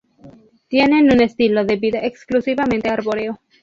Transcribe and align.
Tienen 0.67 1.11
un 1.13 1.21
estilo 1.21 1.63
de 1.63 1.75
vida 1.75 1.99
exclusivamente 2.03 2.89
arbóreo. 2.89 3.39